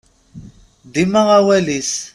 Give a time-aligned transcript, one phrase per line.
[0.93, 1.91] Dima awal-is.